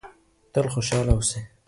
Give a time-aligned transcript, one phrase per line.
[0.53, 1.39] تل خوشحاله اوسئ.